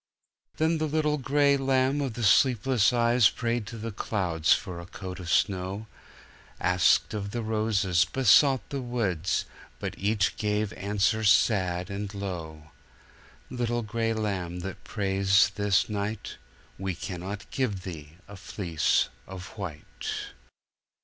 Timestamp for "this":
15.53-15.87